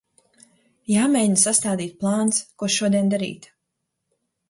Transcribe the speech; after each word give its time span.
Jāmēģina 0.91 1.43
sastādīt 1.43 1.95
plāns, 2.01 2.43
ko 2.63 2.73
šodien 2.79 3.15
darīt. 3.15 3.51